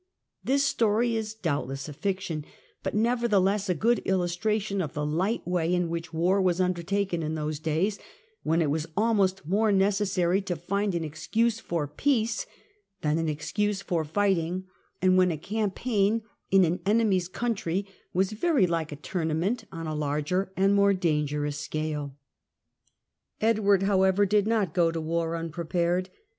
This 0.43 0.65
story 0.65 1.15
is 1.15 1.35
doubtless 1.35 1.87
a 1.87 1.93
fiction, 1.93 2.43
but 2.81 2.95
nevertheless 2.95 3.69
a 3.69 3.75
good 3.75 3.99
illustration 3.99 4.81
of 4.81 4.93
the 4.95 5.05
light 5.05 5.47
way 5.47 5.71
in 5.75 5.89
which 5.89 6.11
war 6.11 6.41
was 6.41 6.59
undertaken 6.59 7.21
in 7.21 7.35
those 7.35 7.59
days, 7.59 7.99
when 8.41 8.63
it 8.63 8.71
was 8.71 8.87
almost 8.97 9.45
more 9.45 9.71
necessary 9.71 10.41
to 10.41 10.55
find 10.55 10.95
an 10.95 11.03
excuse 11.03 11.59
for 11.59 11.87
peace 11.87 12.47
than 13.01 13.19
an 13.19 13.29
excuse 13.29 13.83
for 13.83 14.03
fighting, 14.03 14.65
and 15.03 15.19
when 15.19 15.29
a 15.31 15.37
campaign 15.37 16.23
in 16.49 16.65
an 16.65 16.79
enemy's 16.83 17.27
country 17.29 17.85
was 18.11 18.31
very 18.31 18.65
like 18.65 18.91
a 18.91 18.95
tournament 18.95 19.65
on 19.71 19.85
a 19.85 19.93
larger 19.93 20.51
and 20.57 20.73
more 20.73 20.95
dangerous 20.95 21.59
scale. 21.59 22.15
English 23.39 23.49
Edward, 23.59 23.83
however, 23.83 24.25
did 24.25 24.47
not 24.47 24.73
go 24.73 24.89
to 24.89 24.99
war 24.99 25.35
unprepared. 25.35 26.09